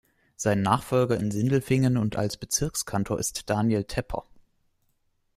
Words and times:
Sein 0.35 0.63
Nachfolger 0.63 1.15
in 1.19 1.29
Sindelfingen 1.29 1.95
und 1.95 2.15
als 2.15 2.35
Bezirkskantor 2.35 3.19
ist 3.19 3.47
Daniel 3.51 3.83
Tepper. 3.83 4.25